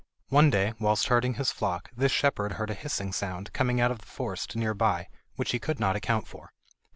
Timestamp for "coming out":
3.53-3.91